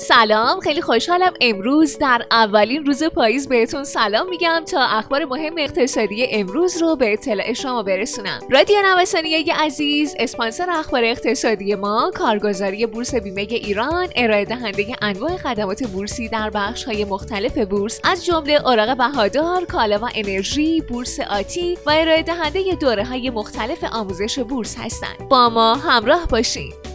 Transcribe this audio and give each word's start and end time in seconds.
سلام 0.00 0.60
خیلی 0.60 0.82
خوشحالم 0.82 1.32
امروز 1.40 1.98
در 1.98 2.26
اولین 2.30 2.86
روز 2.86 3.04
پاییز 3.04 3.48
بهتون 3.48 3.84
سلام 3.84 4.28
میگم 4.30 4.62
تا 4.70 4.80
اخبار 4.80 5.24
مهم 5.24 5.54
اقتصادی 5.58 6.26
امروز 6.30 6.82
رو 6.82 6.96
به 6.96 7.12
اطلاع 7.12 7.52
شما 7.52 7.82
برسونم. 7.82 8.40
رادیو 8.50 8.76
نوسانیه 8.84 9.54
عزیز 9.54 10.14
اسپانسر 10.18 10.70
اخبار 10.70 11.04
اقتصادی 11.04 11.74
ما 11.74 12.10
کارگزاری 12.14 12.86
بورس 12.86 13.14
بیمه 13.14 13.40
ایران 13.40 14.08
ارائه 14.16 14.44
دهنده 14.44 14.96
انواع 15.02 15.36
خدمات 15.36 15.84
بورسی 15.84 16.28
در 16.28 16.50
بخش 16.50 16.84
های 16.84 17.04
مختلف 17.04 17.58
بورس 17.58 18.00
از 18.04 18.24
جمله 18.24 18.68
اوراق 18.68 18.96
بهادار 18.96 19.64
کالا 19.64 19.98
و 19.98 20.08
انرژی 20.14 20.80
بورس 20.80 21.20
آتی 21.20 21.78
و 21.86 21.90
ارائه 21.90 22.22
دهنده 22.22 22.74
دوره 22.80 23.04
های 23.04 23.30
مختلف 23.30 23.84
آموزش 23.92 24.38
بورس 24.38 24.76
هستند. 24.78 25.28
با 25.28 25.48
ما 25.48 25.74
همراه 25.74 26.26
باشید 26.26 26.87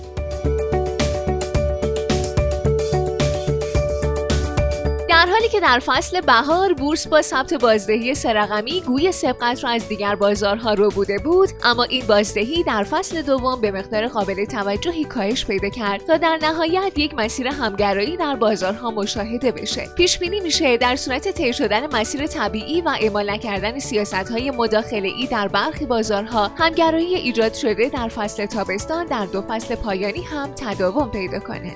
در 5.23 5.29
حالی 5.29 5.50
که 5.50 5.59
در 5.59 5.79
فصل 5.79 6.21
بهار 6.21 6.73
بورس 6.73 7.07
با 7.07 7.21
ثبت 7.21 7.54
بازدهی 7.54 8.15
سرقمی 8.15 8.82
گوی 8.82 9.11
سبقت 9.11 9.63
را 9.63 9.69
از 9.69 9.87
دیگر 9.87 10.15
بازارها 10.15 10.73
رو 10.73 10.89
بوده 10.89 11.18
بود 11.18 11.49
اما 11.63 11.83
این 11.83 12.07
بازدهی 12.07 12.63
در 12.63 12.83
فصل 12.83 13.21
دوم 13.21 13.61
به 13.61 13.71
مقدار 13.71 14.07
قابل 14.07 14.46
توجهی 14.46 15.05
کاهش 15.05 15.46
پیدا 15.46 15.69
کرد 15.69 16.05
تا 16.05 16.18
در 16.18 16.39
نهایت 16.41 16.97
یک 16.97 17.13
مسیر 17.13 17.47
همگرایی 17.47 18.18
در 18.18 18.36
بازارها 18.36 18.91
مشاهده 18.91 19.51
بشه. 19.51 19.89
پیش 19.97 20.19
بینی 20.19 20.39
میشه 20.39 20.77
در 20.77 20.96
صورت 20.96 21.27
طی 21.27 21.54
شدن 21.54 21.96
مسیر 21.96 22.27
طبیعی 22.27 22.82
و 22.82 22.89
اعمال 23.01 23.29
نکردن 23.29 23.79
سیاست 23.79 24.32
های 24.32 24.51
مداخله 24.51 25.07
ای 25.07 25.27
در 25.27 25.47
برخی 25.47 25.85
بازارها 25.85 26.51
همگرایی 26.57 27.15
ایجاد 27.15 27.54
شده 27.54 27.89
در 27.89 28.07
فصل 28.07 28.46
تابستان 28.46 29.05
در 29.05 29.25
دو 29.25 29.41
فصل 29.41 29.75
پایانی 29.75 30.21
هم 30.21 30.51
تداوم 30.55 31.11
پیدا 31.11 31.39
کنه. 31.39 31.75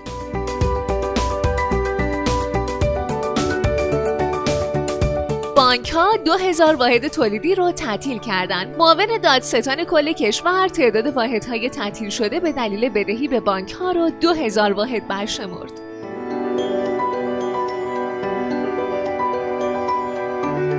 بانک 5.68 5.90
ها 5.90 6.18
2000 6.18 6.76
واحد 6.76 7.08
تولیدی 7.08 7.56
رو 7.56 7.72
تعطیل 7.72 8.20
کردند. 8.20 8.78
معاون 8.78 9.18
دادستان 9.24 9.84
کل 9.84 10.12
کشور 10.12 10.68
تعداد 10.68 11.08
واحدهای 11.08 11.70
تعطیل 11.70 12.10
شده 12.10 12.40
به 12.40 12.52
دلیل 12.52 12.90
بدهی 12.90 13.28
به 13.28 13.40
بانک 13.40 13.72
ها 13.72 13.92
رو 13.92 14.10
2000 14.10 14.74
واحد 14.74 15.08
برشمرد. 15.08 15.87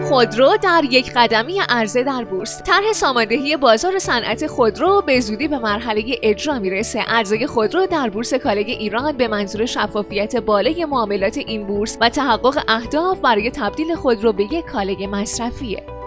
خودرو 0.09 0.57
در 0.63 0.83
یک 0.91 1.13
قدمی 1.17 1.61
عرضه 1.69 2.03
در 2.03 2.25
بورس. 2.25 2.63
طرح 2.63 2.93
ساماندهی 2.93 3.57
بازار 3.57 3.99
صنعت 3.99 4.47
خودرو 4.47 5.03
به 5.07 5.21
زودی 5.21 5.49
به 5.49 5.59
مرحله 5.59 6.05
اجرا 6.23 6.59
می‌رسه. 6.59 7.01
عرضه 7.01 7.47
خودرو 7.47 7.87
در 7.87 8.11
بورس 8.11 8.35
کالای 8.35 8.73
ایران 8.73 9.17
به 9.17 9.29
منظور 9.29 9.67
شفافیت 9.67 10.37
بالای 10.37 10.85
معاملات 10.85 11.39
این 11.39 11.67
بورس 11.67 11.99
و 12.01 12.09
تحقق 12.09 12.65
اهداف 12.69 13.19
برای 13.21 13.51
تبدیل 13.51 13.95
خودرو 13.95 14.33
به 14.33 14.45
یک 14.45 14.65
کالای 14.65 15.07
مصرفیه. 15.07 15.98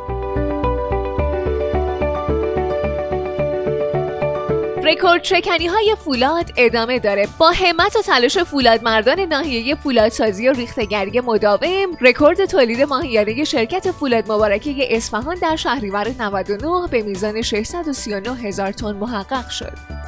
رکورد 4.92 5.24
شکنی 5.24 5.68
های 5.68 5.96
فولاد 6.06 6.52
ادامه 6.58 7.00
داره. 7.00 7.28
با 7.38 7.52
همت 7.52 7.96
و 7.96 8.02
تلاش 8.02 8.38
فولاد 8.38 8.84
مردان 8.84 9.20
ناحیه 9.20 9.76
فولادسازی 9.76 10.50
و 10.50 10.52
ریختگری 10.52 11.20
مداوم 11.20 11.98
رکورد 12.02 12.46
تولید 12.46 12.82
ماهیانه 12.82 13.44
شرکت 13.44 13.92
فولاد 13.92 14.32
مبارکه 14.32 14.96
اصفهان 14.96 15.36
در 15.36 15.56
شهریور 15.56 16.08
99 16.20 16.88
به 16.92 17.02
میزان 17.02 17.42
639 17.42 18.36
هزار 18.36 18.72
تن 18.72 18.92
محقق 18.92 19.50
شد. 19.50 20.01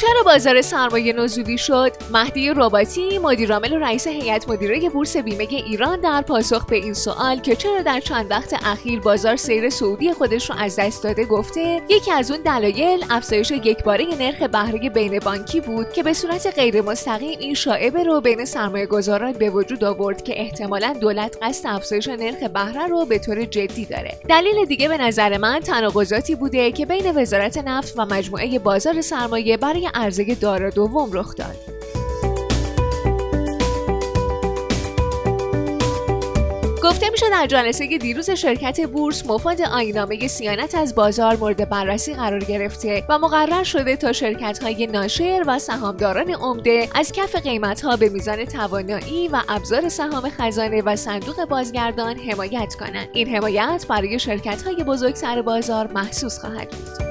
چرا 0.00 0.22
بازار 0.24 0.62
سرمایه 0.62 1.12
نزولی 1.12 1.58
شد؟ 1.58 1.92
مهدی 2.12 2.50
رباتی 2.56 3.18
مدیرعامل 3.18 3.72
و 3.72 3.78
رئیس 3.78 4.06
هیئت 4.06 4.48
مدیره 4.48 4.90
بورس 4.90 5.16
بیمه 5.16 5.46
ایران 5.50 6.00
در 6.00 6.22
پاسخ 6.22 6.66
به 6.66 6.76
این 6.76 6.94
سوال 6.94 7.40
که 7.40 7.56
چرا 7.56 7.82
در 7.82 8.00
چند 8.00 8.30
وقت 8.30 8.54
اخیر 8.64 9.00
بازار 9.00 9.36
سیر 9.36 9.70
صعودی 9.70 10.12
خودش 10.12 10.50
رو 10.50 10.56
از 10.58 10.76
دست 10.78 11.04
داده 11.04 11.24
گفته 11.24 11.82
یکی 11.88 12.12
از 12.12 12.30
اون 12.30 12.40
دلایل 12.42 13.04
افزایش 13.10 13.50
یکباره 13.50 14.04
نرخ 14.18 14.42
بهره 14.42 14.90
بین 14.90 15.18
بانکی 15.18 15.60
بود 15.60 15.92
که 15.92 16.02
به 16.02 16.12
صورت 16.12 16.54
غیر 16.54 16.82
مستقیم 16.82 17.38
این 17.38 17.54
شائبه 17.54 18.02
رو 18.02 18.20
بین 18.20 18.44
سرمایه 18.44 18.86
گذاران 18.86 19.32
به 19.32 19.50
وجود 19.50 19.84
آورد 19.84 20.24
که 20.24 20.40
احتمالا 20.40 20.94
دولت 21.00 21.36
قصد 21.42 21.66
افزایش 21.68 22.08
نرخ 22.08 22.42
بهره 22.42 22.86
رو 22.86 23.04
به 23.04 23.18
طور 23.18 23.44
جدی 23.44 23.84
داره. 23.84 24.18
دلیل 24.28 24.64
دیگه 24.64 24.88
به 24.88 24.98
نظر 24.98 25.36
من 25.36 25.60
تناقضاتی 25.60 26.34
بوده 26.34 26.72
که 26.72 26.86
بین 26.86 27.20
وزارت 27.20 27.58
نفت 27.58 27.98
و 27.98 28.06
مجموعه 28.06 28.58
بازار 28.58 29.00
سرمایه 29.00 29.56
برای 29.56 29.85
عرضه 29.94 30.34
دار 30.34 30.70
دوم 30.70 31.12
رخ 31.12 31.34
داد. 31.34 31.56
گفته 36.86 37.10
میشه 37.10 37.30
در 37.30 37.46
جلسه 37.46 37.98
دیروز 37.98 38.30
شرکت 38.30 38.86
بورس 38.86 39.26
مفاد 39.26 39.62
آینامه 39.62 40.28
سیانت 40.28 40.74
از 40.74 40.94
بازار 40.94 41.36
مورد 41.36 41.68
بررسی 41.68 42.14
قرار 42.14 42.44
گرفته 42.44 43.04
و 43.08 43.18
مقرر 43.18 43.64
شده 43.64 43.96
تا 43.96 44.12
شرکت 44.12 44.62
های 44.62 44.86
ناشر 44.86 45.44
و 45.46 45.58
سهامداران 45.58 46.30
عمده 46.30 46.88
از 46.94 47.12
کف 47.12 47.36
قیمت 47.36 47.80
ها 47.80 47.96
به 47.96 48.08
میزان 48.08 48.44
توانایی 48.44 49.28
و 49.28 49.42
ابزار 49.48 49.88
سهام 49.88 50.30
خزانه 50.30 50.82
و 50.82 50.96
صندوق 50.96 51.44
بازگردان 51.44 52.16
حمایت 52.16 52.74
کنند 52.74 53.08
این 53.12 53.36
حمایت 53.36 53.86
برای 53.88 54.18
شرکت 54.18 54.62
های 54.62 54.84
بزرگ 54.84 55.14
سر 55.14 55.42
بازار 55.42 55.86
محسوس 55.86 56.38
خواهد 56.38 56.70
بود 56.70 57.05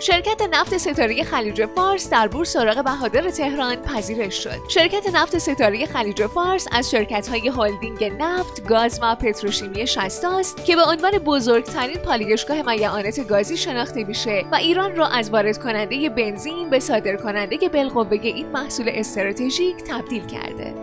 شرکت 0.00 0.42
نفت 0.52 0.78
ستاره 0.78 1.22
خلیج 1.22 1.66
فارس 1.66 2.10
در 2.10 2.28
بورس 2.28 2.56
اوراق 2.56 2.84
بهادر 2.84 3.30
تهران 3.30 3.76
پذیرش 3.76 4.44
شد. 4.44 4.58
شرکت 4.68 5.14
نفت 5.14 5.38
ستاره 5.38 5.86
خلیج 5.86 6.26
فارس 6.26 6.68
از 6.72 6.90
شرکت 6.90 7.28
های 7.28 7.48
هلدینگ 7.48 8.04
نفت، 8.18 8.66
گاز 8.66 9.00
و 9.02 9.14
پتروشیمی 9.14 9.86
شستاست 9.86 10.64
که 10.64 10.76
به 10.76 10.82
عنوان 10.82 11.10
بزرگترین 11.18 11.96
پالایشگاه 11.96 12.62
میعانت 12.62 13.28
گازی 13.28 13.56
شناخته 13.56 14.04
میشه 14.04 14.44
و 14.52 14.54
ایران 14.54 14.96
را 14.96 15.06
از 15.06 15.30
وارد 15.30 15.58
کننده 15.58 16.08
بنزین 16.08 16.70
به 16.70 16.78
صادر 16.78 17.16
کننده 17.16 17.68
بالقوه 17.68 18.18
این 18.22 18.48
محصول 18.48 18.90
استراتژیک 18.94 19.76
تبدیل 19.76 20.26
کرده. 20.26 20.74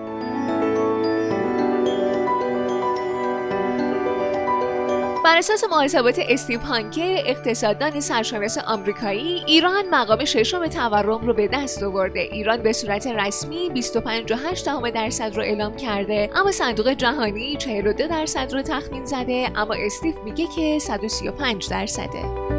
بر 5.27 5.37
اساس 5.37 5.63
محاسبات 5.63 6.19
استیو 6.19 6.59
هانکه 6.59 7.23
اقتصاددان 7.25 7.99
سرشناس 7.99 8.57
آمریکایی 8.57 9.43
ایران 9.47 9.89
مقام 9.91 10.25
ششم 10.25 10.67
تورم 10.67 11.27
رو 11.27 11.33
به 11.33 11.47
دست 11.47 11.83
آورده. 11.83 12.19
ایران 12.19 12.63
به 12.63 12.73
صورت 12.73 13.07
رسمی 13.07 13.71
25.8 13.75 14.91
درصد 14.93 15.35
رو 15.35 15.41
اعلام 15.41 15.75
کرده. 15.75 16.29
اما 16.35 16.51
صندوق 16.51 16.89
جهانی 16.89 17.57
42 17.57 18.07
درصد 18.07 18.53
رو 18.53 18.61
تخمین 18.61 19.05
زده. 19.05 19.51
اما 19.55 19.73
استیو 19.73 20.23
میگه 20.23 20.47
که 20.55 20.79
135 20.79 21.69
درصده. 21.69 22.56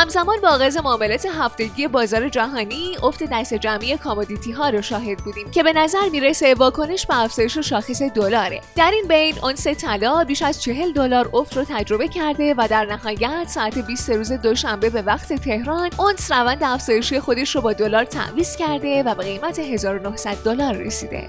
همزمان 0.00 0.40
با 0.42 0.48
آغاز 0.48 0.76
معاملات 0.76 1.26
هفتگی 1.26 1.88
بازار 1.88 2.28
جهانی 2.28 2.96
افت 3.02 3.22
دست 3.32 3.54
جمعی 3.54 3.96
کامودیتی 3.96 4.52
ها 4.52 4.68
رو 4.68 4.82
شاهد 4.82 5.18
بودیم 5.18 5.50
که 5.50 5.62
به 5.62 5.72
نظر 5.72 6.08
می‌رسه 6.12 6.54
واکنش 6.54 7.06
به 7.06 7.22
افزایش 7.22 7.58
شاخص 7.58 8.02
دلاره. 8.02 8.60
در 8.76 8.90
این 8.90 9.04
بین 9.08 9.34
اونس 9.42 9.66
طلا 9.66 10.24
بیش 10.24 10.42
از 10.42 10.62
40 10.62 10.92
دلار 10.92 11.30
افت 11.32 11.56
رو 11.56 11.64
تجربه 11.68 12.08
کرده 12.08 12.54
و 12.54 12.66
در 12.70 12.84
نهایت 12.84 13.48
ساعت 13.48 13.78
20 13.78 14.10
روز 14.10 14.32
دوشنبه 14.32 14.90
به 14.90 15.02
وقت 15.02 15.32
تهران 15.32 15.90
اونس 15.98 16.32
روند 16.32 16.62
افزایشی 16.62 17.20
خودش 17.20 17.54
رو 17.54 17.60
با 17.60 17.72
دلار 17.72 18.04
تعویض 18.04 18.56
کرده 18.56 19.02
و 19.02 19.14
به 19.14 19.22
قیمت 19.22 19.58
1900 19.58 20.36
دلار 20.44 20.74
رسیده. 20.74 21.28